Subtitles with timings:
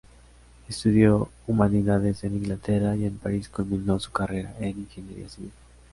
[0.67, 5.51] Estudió Humanidades en Inglaterra y en París culminó su carrera en Ingeniería Civil.